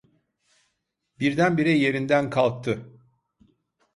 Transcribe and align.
Birdenbire 1.19 1.71
yerinden 1.77 2.29
kalktı. 2.29 2.99